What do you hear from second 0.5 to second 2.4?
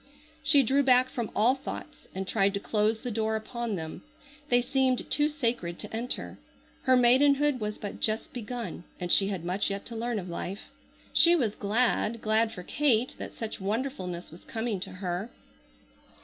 drew back from all thoughts and